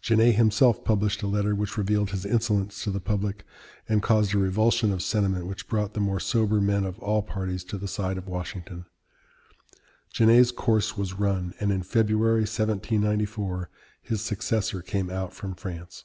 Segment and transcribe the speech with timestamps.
[0.00, 3.44] Genet himself published a letter which revealed his insolence to the public,
[3.86, 7.62] and caused a revulsion of sentiment which brought the more sober men of all parties
[7.62, 8.86] to the side of Washington.
[10.10, 13.68] Genet's course was run, and in February, 1794,
[14.00, 16.04] his successor came out from France.